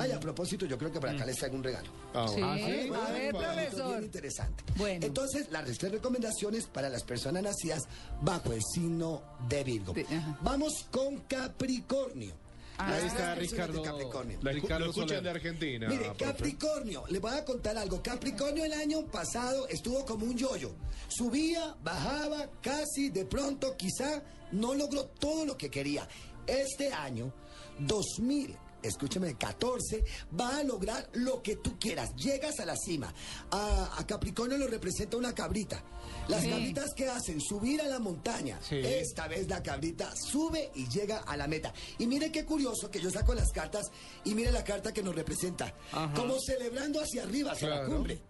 Ay, 0.00 0.12
a 0.12 0.20
propósito, 0.20 0.66
yo 0.66 0.78
creo 0.78 0.92
que 0.92 1.00
por 1.00 1.08
acá 1.08 1.24
les 1.26 1.36
traigo 1.36 1.56
un 1.56 1.64
regalo. 1.64 1.88
Ah, 2.14 2.26
Sí. 2.28 2.40
bueno. 2.40 2.94
A 3.02 3.10
ver, 3.10 3.32
Bien 3.32 3.36
profesor. 3.36 4.02
interesante. 4.02 4.64
Bueno. 4.76 5.06
Entonces, 5.06 5.46
las 5.50 5.64
tres 5.78 5.92
recomendaciones 5.92 6.66
para 6.66 6.88
las 6.88 7.02
personas 7.04 7.42
nacidas 7.42 7.82
bajo 8.22 8.52
el 8.52 8.62
signo 8.62 9.22
de 9.48 9.64
Virgo. 9.64 9.94
Vamos 10.42 10.86
con 10.90 11.18
Capricornio. 11.28 12.32
Ah, 12.76 12.94
Ahí 12.94 13.06
está 13.06 13.30
de 13.30 13.34
Ricardo. 13.36 13.82
Capricornio. 13.82 14.38
La- 14.42 14.52
Ricardo 14.52 14.84
lo 14.86 14.90
escuchan 14.90 15.08
Soler. 15.08 15.22
de 15.22 15.30
Argentina. 15.30 15.88
Mire, 15.88 16.04
profe. 16.06 16.24
Capricornio, 16.24 17.04
les 17.08 17.20
voy 17.20 17.32
a 17.32 17.44
contar 17.44 17.78
algo. 17.78 18.02
Capricornio 18.02 18.64
el 18.64 18.72
año 18.72 19.06
pasado 19.06 19.68
estuvo 19.68 20.04
como 20.04 20.26
un 20.26 20.36
yoyo. 20.36 20.74
Subía, 21.08 21.76
bajaba, 21.84 22.48
casi, 22.60 23.10
de 23.10 23.24
pronto, 23.26 23.76
quizá 23.76 24.22
no 24.52 24.74
logró 24.74 25.04
todo 25.06 25.44
lo 25.46 25.56
que 25.56 25.70
quería. 25.70 26.08
Este 26.46 26.92
año, 26.92 27.32
2000. 27.78 28.56
Escúcheme, 28.84 29.36
14, 29.36 30.04
va 30.38 30.58
a 30.58 30.62
lograr 30.62 31.08
lo 31.14 31.42
que 31.42 31.56
tú 31.56 31.78
quieras. 31.78 32.14
Llegas 32.16 32.60
a 32.60 32.66
la 32.66 32.76
cima. 32.76 33.12
A, 33.50 33.98
a 33.98 34.06
Capricornio 34.06 34.58
lo 34.58 34.66
representa 34.68 35.16
una 35.16 35.34
cabrita. 35.34 35.82
Las 36.28 36.42
Sí. 36.42 36.50
cabritas 36.50 36.92
que 36.94 37.08
hacen 37.08 37.40
subir 37.40 37.80
a 37.80 37.88
la 37.88 37.98
montaña. 37.98 38.58
Sí. 38.62 38.76
Esta 38.76 39.26
vez 39.26 39.48
la 39.48 39.62
cabrita 39.62 40.12
sube 40.14 40.70
y 40.74 40.86
llega 40.88 41.18
a 41.18 41.36
la 41.36 41.46
meta. 41.48 41.72
Y 41.98 42.06
mire 42.06 42.30
qué 42.30 42.44
curioso 42.44 42.90
que 42.90 43.00
yo 43.00 43.10
saco 43.10 43.34
las 43.34 43.50
cartas 43.52 43.90
y 44.24 44.34
mire 44.34 44.52
la 44.52 44.62
carta 44.64 44.92
que 44.92 45.02
nos 45.02 45.14
representa. 45.14 45.74
Como 46.14 46.38
celebrando 46.40 47.00
hacia 47.00 47.22
arriba, 47.22 47.52
hacia 47.52 47.68
la 47.70 47.86
cumbre. 47.86 48.20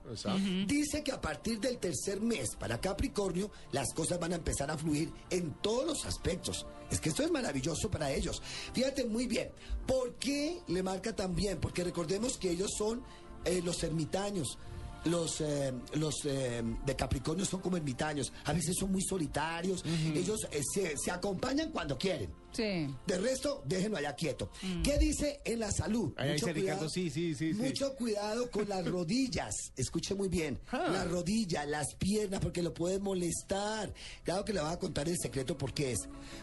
Dice 0.66 1.02
que 1.02 1.12
a 1.12 1.20
partir 1.20 1.58
del 1.60 1.78
tercer 1.78 2.20
mes 2.20 2.54
para 2.56 2.80
Capricornio 2.80 3.50
las 3.72 3.92
cosas 3.92 4.18
van 4.20 4.32
a 4.32 4.36
empezar 4.36 4.70
a 4.70 4.78
fluir 4.78 5.12
en 5.30 5.54
todos 5.60 5.84
los 5.86 6.04
aspectos. 6.06 6.66
Es 6.90 7.00
que 7.00 7.08
esto 7.08 7.22
es 7.24 7.30
maravilloso 7.30 7.90
para 7.90 8.12
ellos. 8.12 8.40
Fíjate 8.72 9.04
muy 9.04 9.26
bien. 9.26 9.50
¿Por 9.86 10.14
qué 10.16 10.43
le 10.68 10.82
marca 10.82 11.14
tan 11.14 11.34
bien? 11.34 11.58
Porque 11.60 11.84
recordemos 11.84 12.36
que 12.36 12.50
ellos 12.50 12.70
son 12.76 13.02
eh, 13.44 13.60
los 13.62 13.82
ermitaños. 13.82 14.58
Los, 15.04 15.42
eh, 15.42 15.72
los 15.94 16.24
eh, 16.24 16.62
de 16.86 16.96
Capricornio 16.96 17.44
son 17.44 17.60
como 17.60 17.76
ermitaños. 17.76 18.32
A 18.44 18.52
veces 18.54 18.74
son 18.78 18.90
muy 18.90 19.02
solitarios. 19.02 19.84
Ellos 20.14 20.46
eh, 20.50 20.62
se, 20.62 20.96
se 20.96 21.10
acompañan 21.10 21.70
cuando 21.70 21.98
quieren. 21.98 22.30
Sí. 22.54 22.86
De 23.06 23.18
resto, 23.18 23.62
déjenlo 23.66 23.98
allá 23.98 24.14
quieto. 24.14 24.50
¿Qué 24.82 24.98
dice 24.98 25.40
en 25.44 25.60
la 25.60 25.70
salud? 25.70 26.12
Ahí 26.16 26.32
dice 26.34 26.52
Ricardo, 26.52 26.88
sí, 26.88 27.10
sí, 27.10 27.34
sí, 27.34 27.52
sí. 27.52 27.60
Mucho 27.60 27.94
cuidado 27.94 28.50
con 28.50 28.68
las 28.68 28.86
rodillas. 28.86 29.72
Escuche 29.76 30.14
muy 30.14 30.28
bien. 30.28 30.58
Las 30.72 31.10
rodillas, 31.10 31.66
las 31.68 31.94
piernas, 31.94 32.40
porque 32.40 32.62
lo 32.62 32.72
puede 32.72 32.98
molestar. 32.98 33.92
Claro 34.22 34.44
que 34.44 34.52
le 34.52 34.60
voy 34.60 34.72
a 34.72 34.78
contar 34.78 35.08
el 35.08 35.18
secreto 35.18 35.56
por 35.56 35.72
qué 35.72 35.92
es. 35.92 36.00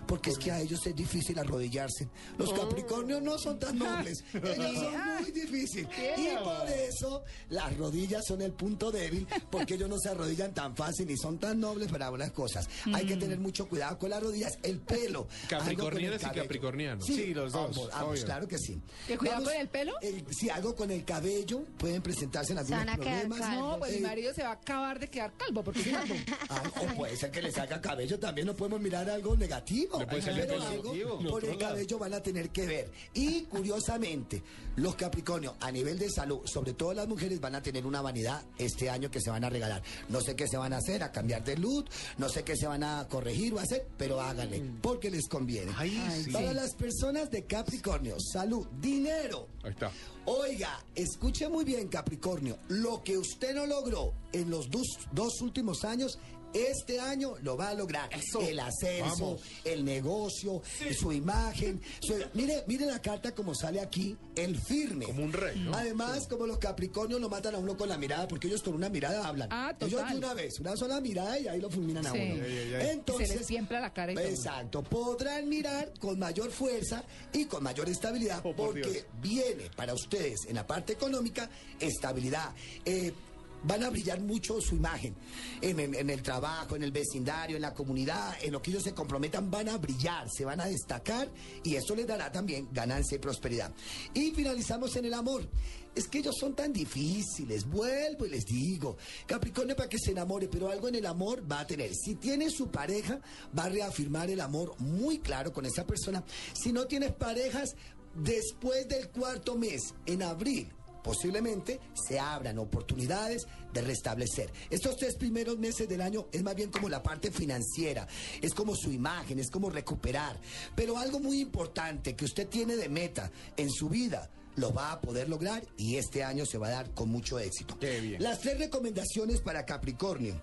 Porque 0.07 0.31
es 0.31 0.37
que 0.37 0.51
a 0.51 0.59
ellos 0.59 0.85
es 0.85 0.95
difícil 0.95 1.37
arrodillarse. 1.39 2.09
Los 2.37 2.53
Capricornios 2.53 3.21
no 3.21 3.37
son 3.37 3.59
tan 3.59 3.77
nobles. 3.77 4.23
Ellos 4.33 4.75
son 4.75 5.21
muy 5.21 5.31
difíciles. 5.31 5.87
Y 6.17 6.43
por 6.43 6.67
eso 6.69 7.23
las 7.49 7.75
rodillas 7.77 8.23
son 8.25 8.41
el 8.41 8.51
punto 8.51 8.91
débil, 8.91 9.27
porque 9.49 9.75
ellos 9.75 9.89
no 9.89 9.97
se 9.99 10.09
arrodillan 10.09 10.53
tan 10.53 10.75
fácil 10.75 11.09
y 11.09 11.17
son 11.17 11.37
tan 11.37 11.59
nobles 11.59 11.89
para 11.91 12.05
algunas 12.05 12.31
cosas. 12.31 12.67
Hay 12.93 13.05
que 13.05 13.15
tener 13.17 13.39
mucho 13.39 13.67
cuidado 13.67 13.97
con 13.97 14.09
las 14.09 14.21
rodillas. 14.21 14.57
El 14.63 14.79
pelo. 14.79 15.27
el 15.49 15.77
Capricornianas 16.09 16.21
y 16.35 16.39
capricornianos. 16.39 17.05
Sí, 17.05 17.15
Sí, 17.15 17.33
los 17.33 17.51
dos, 17.51 17.77
Ambos, 17.77 17.89
ambos, 17.93 18.23
claro 18.25 18.47
que 18.47 18.57
sí. 18.57 18.79
¿Que 19.07 19.17
cuidado 19.17 19.43
con 19.43 19.53
el 19.53 19.67
pelo? 19.67 19.93
si 20.31 20.49
algo 20.49 20.75
con 20.75 20.89
el 20.91 21.03
cabello, 21.05 21.63
pueden 21.77 22.01
presentarse 22.01 22.53
en 22.53 22.59
algunos 22.59 22.85
problemas. 22.95 23.39
No, 23.39 23.77
pues 23.79 23.91
mi 23.93 23.97
Eh, 23.97 24.01
marido 24.01 24.33
se 24.33 24.43
va 24.43 24.49
a 24.49 24.53
acabar 24.53 24.99
de 24.99 25.07
quedar 25.09 25.33
calvo 25.37 25.63
porque 25.63 25.81
es 25.81 25.87
calvo. 25.89 26.15
Ah, 26.49 26.63
o 26.81 26.95
puede 26.95 27.15
ser 27.17 27.31
que 27.31 27.41
le 27.41 27.51
salga 27.51 27.79
cabello, 27.81 28.17
también 28.19 28.47
no 28.47 28.55
podemos 28.55 28.81
mirar 28.81 29.09
algo 29.09 29.35
negativo. 29.35 29.99
Le 29.99 30.07
puede 30.07 30.21
salir 30.21 30.47
negativo. 30.47 31.19
por 31.29 31.45
el 31.45 31.57
cabello 31.57 31.99
van 31.99 32.13
a 32.13 32.21
tener 32.21 32.49
que 32.49 32.65
ver. 32.65 32.91
Y 33.13 33.41
curiosamente, 33.43 34.41
los 34.75 34.95
Capricornios 34.95 35.55
a 35.59 35.71
nivel 35.71 35.97
de 35.99 36.09
salud, 36.09 36.41
sobre 36.45 36.73
todo 36.73 36.93
las 36.93 37.07
mujeres, 37.07 37.39
van 37.39 37.55
a 37.55 37.61
tener 37.61 37.85
una 37.85 38.01
vanidad 38.01 38.43
este 38.57 38.89
año 38.89 39.09
que 39.11 39.19
se 39.21 39.29
van 39.29 39.43
a 39.43 39.49
regalar. 39.49 39.81
No 40.09 40.21
sé 40.21 40.35
qué 40.35 40.47
se 40.47 40.57
van 40.57 40.73
a 40.73 40.77
hacer, 40.77 41.03
a 41.03 41.11
cambiar 41.11 41.43
de 41.43 41.57
luz, 41.57 41.85
no 42.17 42.29
sé 42.29 42.43
qué 42.43 42.55
se 42.55 42.67
van 42.67 42.83
a 42.83 43.07
corregir 43.09 43.53
o 43.53 43.59
hacer, 43.59 43.85
pero 43.97 44.21
háganle, 44.21 44.61
porque 44.81 45.09
les 45.09 45.27
conviene. 45.27 45.71
Ay, 45.77 45.90
sí. 46.23 46.31
Para 46.31 46.53
las 46.53 46.73
personas 46.75 47.29
de 47.31 47.45
Capricornio, 47.45 48.17
salud, 48.19 48.67
dinero. 48.79 49.47
Ahí 49.63 49.71
está. 49.71 49.91
Oiga, 50.25 50.83
escuche 50.95 51.47
muy 51.49 51.63
bien, 51.63 51.87
Capricornio. 51.87 52.57
Lo 52.69 53.03
que 53.03 53.17
usted 53.17 53.55
no 53.55 53.65
logró 53.65 54.13
en 54.33 54.49
los 54.49 54.69
dos, 54.69 54.87
dos 55.11 55.41
últimos 55.41 55.83
años, 55.83 56.19
este 56.53 56.99
año 56.99 57.33
lo 57.41 57.57
va 57.57 57.69
a 57.69 57.73
lograr. 57.73 58.09
El 58.41 58.59
ascenso, 58.59 59.05
Vamos. 59.25 59.41
el 59.63 59.83
negocio, 59.85 60.61
su 60.99 61.11
imagen. 61.11 61.81
su- 62.01 62.15
mire, 62.33 62.63
mire 62.67 62.85
la 62.85 62.99
carta 63.01 63.33
como 63.33 63.53
sale 63.55 63.79
aquí, 63.79 64.15
el 64.35 64.57
firme. 64.59 65.05
Como 65.05 65.23
un 65.23 65.33
rey, 65.33 65.59
¿no? 65.59 65.73
Además, 65.75 66.27
como 66.27 66.45
los 66.47 66.57
Capricornios 66.57 67.19
lo 67.21 67.29
matan 67.29 67.55
a 67.55 67.57
uno 67.57 67.75
con 67.77 67.89
la 67.89 67.97
mirada, 67.97 68.27
porque 68.27 68.47
ellos 68.47 68.61
con 68.63 68.73
una 68.73 68.89
mirada 68.89 69.27
hablan. 69.27 69.49
Ah, 69.51 69.75
ellos 69.79 69.91
total. 70.01 70.11
de 70.11 70.17
una 70.17 70.33
vez, 70.33 70.59
una 70.59 70.75
sola 70.77 71.01
mirada 71.01 71.39
y 71.39 71.47
ahí 71.47 71.59
lo 71.61 71.69
fulminan 71.69 72.05
a 72.05 72.11
Sí. 72.11 72.17
uno. 72.19 72.43
Ay, 72.43 72.57
ay, 72.57 72.73
ay. 72.75 72.87
Entonces, 72.91 73.29
Se 73.29 73.35
les 73.37 73.47
siembra 73.47 73.79
la 73.79 73.93
cara 73.93 74.11
y 74.11 74.15
todo. 74.15 74.25
Exacto, 74.25 74.83
podrán 74.83 75.47
mirar 75.49 75.93
con 75.99 76.17
mayor 76.19 76.51
fuerza 76.51 77.03
y 77.33 77.45
con 77.45 77.63
mayor 77.63 77.89
estabilidad 77.89 78.39
Oh, 78.39 78.53
por 78.55 78.71
porque 78.73 78.89
Dios. 78.89 79.05
viene 79.21 79.69
para 79.75 79.93
ustedes 79.93 80.45
en 80.47 80.55
la 80.55 80.65
parte 80.67 80.93
económica 80.93 81.49
estabilidad. 81.79 82.53
Eh, 82.85 83.13
Van 83.63 83.83
a 83.83 83.89
brillar 83.89 84.19
mucho 84.19 84.59
su 84.59 84.75
imagen 84.75 85.15
en, 85.61 86.09
el 86.09 86.21
trabajo, 86.23 86.75
en 86.75 86.83
el 86.83 86.91
vecindario, 86.91 87.55
en 87.55 87.61
la 87.61 87.73
comunidad, 87.73 88.35
en 88.41 88.53
lo 88.53 88.61
que 88.61 88.71
ellos 88.71 88.83
se 88.83 88.93
comprometan, 88.93 89.51
van 89.51 89.69
a 89.69 89.77
brillar, 89.77 90.27
se 90.29 90.45
van 90.45 90.59
a 90.61 90.65
destacar 90.65 91.29
y 91.63 91.75
eso 91.75 91.95
les 91.95 92.07
dará 92.07 92.31
también 92.31 92.69
ganancia 92.71 93.15
y 93.15 93.19
prosperidad. 93.19 93.71
Y 94.13 94.31
finalizamos 94.31 94.95
en 94.95 95.05
el 95.05 95.13
amor. 95.13 95.47
Es 95.93 96.07
que 96.07 96.19
ellos 96.19 96.35
son 96.39 96.55
tan 96.55 96.71
difíciles, 96.71 97.65
vuelvo 97.69 98.25
y 98.25 98.29
les 98.29 98.45
digo, 98.45 98.95
Capricornio 99.25 99.75
para 99.75 99.89
que 99.89 99.99
se 99.99 100.11
enamore, 100.11 100.47
pero 100.47 100.71
algo 100.71 100.87
en 100.87 100.95
el 100.95 101.05
amor 101.05 101.43
va 101.51 101.59
a 101.59 101.67
tener. 101.67 101.93
Si 101.93 102.15
tiene 102.15 102.49
su 102.49 102.71
pareja, 102.71 103.19
va 103.57 103.65
a 103.65 103.69
reafirmar 103.69 104.29
el 104.29 104.39
amor 104.39 104.73
muy 104.79 105.19
claro 105.19 105.51
con 105.51 105.65
esa 105.65 105.85
persona. 105.85 106.23
Si 106.53 106.71
no 106.71 106.87
tienes 106.87 107.11
parejas, 107.11 107.75
después 108.15 108.87
del 108.87 109.09
cuarto 109.09 109.57
mes, 109.57 109.93
en 110.05 110.23
abril, 110.23 110.71
posiblemente 111.03 111.79
se 111.93 112.19
abran 112.19 112.59
oportunidades 112.59 113.47
de 113.73 113.81
restablecer. 113.81 114.51
Estos 114.69 114.97
tres 114.97 115.15
primeros 115.15 115.57
meses 115.57 115.87
del 115.87 116.01
año 116.01 116.27
es 116.31 116.43
más 116.43 116.55
bien 116.55 116.69
como 116.69 116.89
la 116.89 117.01
parte 117.03 117.31
financiera, 117.31 118.07
es 118.41 118.53
como 118.53 118.75
su 118.75 118.91
imagen, 118.91 119.39
es 119.39 119.49
como 119.49 119.69
recuperar. 119.69 120.39
Pero 120.75 120.97
algo 120.97 121.19
muy 121.19 121.39
importante 121.39 122.15
que 122.15 122.25
usted 122.25 122.47
tiene 122.47 122.75
de 122.75 122.89
meta 122.89 123.31
en 123.57 123.69
su 123.69 123.89
vida, 123.89 124.29
lo 124.55 124.73
va 124.73 124.91
a 124.91 125.01
poder 125.01 125.29
lograr 125.29 125.63
y 125.77 125.95
este 125.95 126.23
año 126.23 126.45
se 126.45 126.57
va 126.57 126.67
a 126.67 126.71
dar 126.71 126.93
con 126.93 127.09
mucho 127.09 127.39
éxito. 127.39 127.77
Bien. 127.79 128.21
Las 128.21 128.39
tres 128.39 128.59
recomendaciones 128.59 129.41
para 129.41 129.65
Capricornio. 129.65 130.41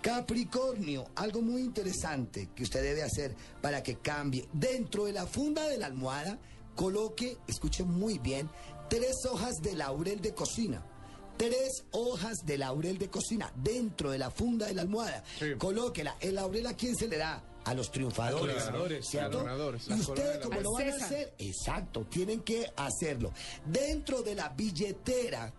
Capricornio, 0.00 1.06
algo 1.14 1.42
muy 1.42 1.62
interesante 1.62 2.48
que 2.54 2.62
usted 2.62 2.82
debe 2.82 3.02
hacer 3.02 3.34
para 3.60 3.82
que 3.82 3.96
cambie. 3.96 4.48
Dentro 4.52 5.04
de 5.04 5.12
la 5.12 5.26
funda 5.26 5.68
de 5.68 5.76
la 5.76 5.86
almohada, 5.86 6.38
coloque, 6.74 7.36
escuche 7.46 7.84
muy 7.84 8.18
bien, 8.18 8.48
tres 8.90 9.24
hojas 9.24 9.62
de 9.62 9.74
laurel 9.74 10.20
de 10.20 10.34
cocina. 10.34 10.84
Tres 11.38 11.84
hojas 11.92 12.44
de 12.44 12.58
laurel 12.58 12.98
de 12.98 13.08
cocina 13.08 13.50
dentro 13.56 14.10
de 14.10 14.18
la 14.18 14.30
funda 14.30 14.66
de 14.66 14.74
la 14.74 14.82
almohada. 14.82 15.24
Sí. 15.38 15.54
Colóquela. 15.56 16.16
¿El 16.20 16.34
laurel 16.34 16.66
a 16.66 16.76
quién 16.76 16.94
se 16.94 17.08
le 17.08 17.16
da? 17.16 17.42
A 17.64 17.72
los 17.72 17.90
triunfadores. 17.90 18.56
A 18.56 18.58
los 18.58 18.66
ganadores, 18.66 19.06
¿cierto? 19.06 19.28
a 19.28 19.42
los 19.42 19.44
ganadores, 19.44 19.88
Y 19.88 19.92
ustedes, 19.94 20.38
como 20.38 20.60
lo 20.60 20.72
van 20.72 20.90
a 20.90 20.96
hacer, 20.96 21.34
exacto, 21.38 22.04
tienen 22.04 22.40
que 22.40 22.70
hacerlo. 22.76 23.32
Dentro 23.64 24.22
de 24.22 24.34
la 24.34 24.50
billetera 24.50 25.52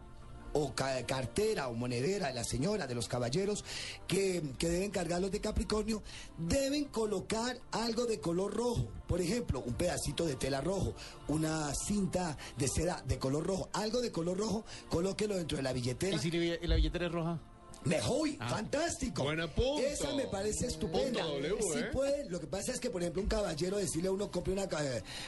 o 0.54 0.74
ca- 0.76 1.06
cartera 1.06 1.68
o 1.68 1.74
monedera 1.74 2.28
de 2.28 2.34
la 2.34 2.44
señora, 2.44 2.88
de 2.88 2.96
los 2.96 3.08
caballeros 3.08 3.64
que, 4.08 4.42
que 4.58 4.70
deben 4.70 4.92
cargarlos 4.92 5.32
de 5.32 5.40
Capricornio, 5.42 6.04
deben 6.38 6.86
colocar 6.86 7.58
algo 7.72 8.06
de 8.06 8.20
color 8.20 8.54
rojo. 8.54 8.88
Por 9.08 9.22
ejemplo, 9.22 9.62
un 9.66 9.74
pedacito 9.74 10.26
de 10.26 10.36
tela 10.36 10.62
rojo, 10.62 10.94
una 11.28 11.74
cinta 11.76 12.38
de 12.58 12.68
seda 12.68 13.02
de 13.08 13.18
color 13.20 13.46
rojo, 13.46 13.70
algo 13.74 14.02
de 14.02 14.12
color 14.12 14.38
rojo, 14.38 14.66
colóquelo 14.90 15.36
dentro 15.38 15.58
de 15.58 15.64
la 15.64 15.74
billetera. 15.74 16.16
¿Y 16.16 16.20
si 16.20 16.32
la 16.32 16.76
billetera 16.76 17.06
es 17.08 17.12
roja? 17.12 17.40
Mejor, 17.84 18.30
fantástico. 18.38 19.24
Buen 19.24 19.40
punto. 19.50 19.80
Esa 19.86 20.14
me 20.16 20.26
parece 20.26 20.68
estupenda. 20.68 21.24
Punto 21.24 21.40
W, 21.50 21.56
Sí 21.74 21.80
¿eh? 21.80 21.90
puede, 21.92 22.30
lo 22.30 22.40
que 22.40 22.48
pasa 22.48 22.72
es 22.72 22.80
que, 22.80 22.90
por 22.90 23.02
ejemplo, 23.02 23.22
un 23.22 23.28
caballero 23.28 23.78
decirle 23.78 24.10
a 24.10 24.12
uno 24.12 24.30
compre 24.30 24.54
una, 24.54 24.68
ca- 24.68 24.84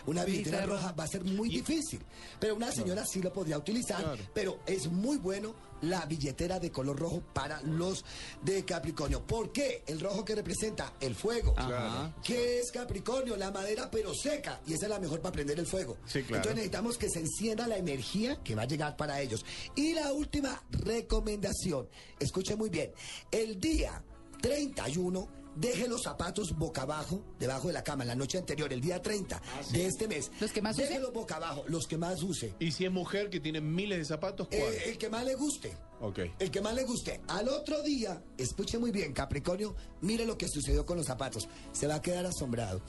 una 0.05 0.23
billetera 0.23 0.65
roja 0.65 0.91
va 0.91 1.03
a 1.03 1.07
ser 1.07 1.23
muy 1.23 1.49
difícil. 1.49 1.99
Pero 2.39 2.55
una 2.55 2.71
señora 2.71 3.05
sí 3.05 3.21
lo 3.21 3.33
podría 3.33 3.57
utilizar. 3.57 4.01
Claro. 4.03 4.23
Pero 4.33 4.59
es 4.67 4.87
muy 4.87 5.17
bueno 5.17 5.53
la 5.83 6.05
billetera 6.05 6.59
de 6.59 6.71
color 6.71 6.97
rojo 6.97 7.21
para 7.33 7.61
los 7.61 8.03
de 8.41 8.65
Capricornio. 8.65 9.25
¿Por 9.25 9.51
qué? 9.51 9.83
El 9.85 9.99
rojo 9.99 10.25
que 10.25 10.35
representa 10.35 10.93
el 10.99 11.15
fuego. 11.15 11.53
Ajá. 11.57 12.15
¿Qué 12.23 12.59
es 12.59 12.71
Capricornio? 12.71 13.37
La 13.37 13.51
madera 13.51 13.89
pero 13.91 14.13
seca. 14.13 14.61
Y 14.65 14.73
esa 14.73 14.85
es 14.85 14.89
la 14.89 14.99
mejor 14.99 15.21
para 15.21 15.33
prender 15.33 15.59
el 15.59 15.67
fuego. 15.67 15.97
Sí, 16.05 16.23
claro. 16.23 16.37
Entonces 16.37 16.55
necesitamos 16.55 16.97
que 16.97 17.09
se 17.09 17.19
encienda 17.19 17.67
la 17.67 17.77
energía 17.77 18.41
que 18.43 18.55
va 18.55 18.63
a 18.63 18.67
llegar 18.67 18.95
para 18.95 19.21
ellos. 19.21 19.45
Y 19.75 19.93
la 19.93 20.13
última 20.13 20.63
recomendación, 20.71 21.87
escuche 22.19 22.55
muy 22.55 22.69
bien, 22.69 22.91
el 23.31 23.59
día 23.59 24.03
31 24.41 25.42
deje 25.55 25.87
los 25.87 26.03
zapatos 26.03 26.57
boca 26.57 26.83
abajo, 26.83 27.23
debajo 27.39 27.67
de 27.67 27.73
la 27.73 27.83
cama, 27.83 28.05
la 28.05 28.15
noche 28.15 28.37
anterior, 28.37 28.71
el 28.71 28.81
día 28.81 29.01
30 29.01 29.41
de 29.71 29.85
este 29.85 30.07
mes. 30.07 30.31
¿Los 30.39 30.51
que 30.51 30.61
más 30.61 30.75
use? 30.75 30.87
Déjelos 30.87 31.13
boca 31.13 31.35
abajo, 31.35 31.63
los 31.67 31.87
que 31.87 31.97
más 31.97 32.23
use. 32.23 32.55
Y 32.59 32.71
si 32.71 32.85
es 32.85 32.91
mujer 32.91 33.29
que 33.29 33.39
tiene 33.39 33.61
miles 33.61 33.97
de 33.97 34.05
zapatos, 34.05 34.47
¿cuál? 34.47 34.61
Eh, 34.61 34.89
el 34.89 34.97
que 34.97 35.09
más 35.09 35.25
le 35.25 35.35
guste. 35.35 35.73
Ok. 36.03 36.19
El 36.39 36.51
que 36.51 36.61
más 36.61 36.73
le 36.75 36.83
guste. 36.83 37.21
Al 37.27 37.49
otro 37.49 37.81
día, 37.81 38.21
escuche 38.37 38.77
muy 38.77 38.91
bien, 38.91 39.13
Capricornio, 39.13 39.75
mire 40.01 40.25
lo 40.25 40.37
que 40.37 40.47
sucedió 40.47 40.85
con 40.85 40.97
los 40.97 41.05
zapatos. 41.07 41.47
Se 41.71 41.87
va 41.87 41.95
a 41.95 42.01
quedar 42.01 42.25
asombrado 42.25 42.81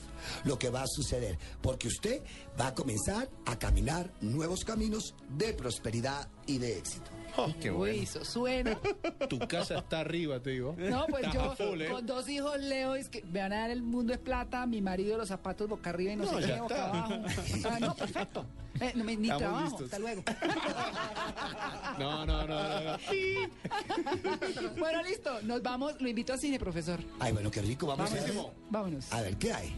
lo 0.43 0.59
que 0.59 0.69
va 0.69 0.83
a 0.83 0.87
suceder, 0.87 1.37
porque 1.61 1.87
usted 1.87 2.21
va 2.59 2.67
a 2.67 2.75
comenzar 2.75 3.29
a 3.45 3.57
caminar 3.57 4.11
nuevos 4.21 4.63
caminos 4.63 5.15
de 5.29 5.53
prosperidad 5.53 6.27
y 6.45 6.57
de 6.59 6.77
éxito. 6.77 7.09
Oh, 7.37 7.53
qué 7.59 7.69
Uy, 7.69 7.77
bueno. 7.77 8.01
eso 8.03 8.23
suena. 8.23 8.79
Tu 9.29 9.39
casa 9.39 9.79
está 9.79 9.99
arriba, 9.99 10.39
te 10.39 10.51
digo. 10.51 10.73
No, 10.77 11.05
pues 11.07 11.25
yo 11.33 11.53
full, 11.55 11.81
¿eh? 11.81 11.89
con 11.89 12.05
dos 12.05 12.29
hijos 12.29 12.57
leo, 12.59 12.95
es 12.95 13.09
que 13.09 13.23
me 13.23 13.39
van 13.41 13.51
a 13.51 13.59
dar 13.61 13.71
el 13.71 13.81
mundo 13.81 14.13
es 14.13 14.19
plata, 14.19 14.65
mi 14.65 14.81
marido 14.81 15.17
los 15.17 15.27
zapatos 15.27 15.67
boca 15.67 15.89
arriba 15.89 16.13
y 16.13 16.15
no, 16.15 16.31
No, 16.31 16.39
sé 16.39 16.45
qué, 16.47 16.59
boca 16.61 16.85
abajo. 16.85 17.13
Ah, 17.69 17.79
no, 17.79 17.93
perfecto. 17.97 18.45
Eh, 18.79 18.91
no 18.95 19.03
me- 19.03 19.15
ni 19.17 19.29
Estamos 19.29 19.39
trabajo, 19.41 19.63
listos. 19.63 19.83
hasta 19.85 19.99
luego. 19.99 20.23
No, 21.99 22.25
no, 22.25 22.45
no, 22.45 22.57
no, 22.57 22.79
no. 22.83 22.97
bueno, 24.77 25.03
listo, 25.03 25.41
nos 25.43 25.61
vamos, 25.61 25.99
lo 25.99 26.07
invito 26.07 26.33
al 26.33 26.39
cine, 26.39 26.59
profesor. 26.59 26.99
Ay, 27.19 27.33
bueno, 27.33 27.51
qué 27.51 27.61
rico, 27.61 27.87
vamos 27.87 28.11
a. 28.11 28.15
Vámonos. 28.69 29.11
A 29.11 29.21
ver, 29.21 29.37
¿qué 29.37 29.53
hay? 29.53 29.75